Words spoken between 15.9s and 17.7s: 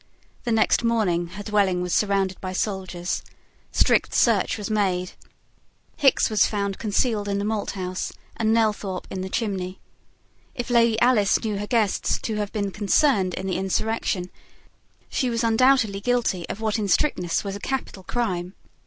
guilty of what in strictness was a